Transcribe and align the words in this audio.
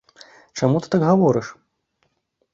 Чаму 0.61 0.81
ты 0.85 0.91
так 0.95 1.01
гаворыш? 1.11 1.47